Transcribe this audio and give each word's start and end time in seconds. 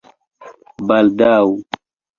baldaŭ 0.87 1.43